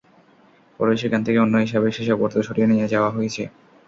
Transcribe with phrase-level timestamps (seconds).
[0.79, 3.43] পরে সেখান থেকে অন্য হিসাবে সেসব অর্থ সরিয়ে নিয়ে যাওয়া হয়েছে।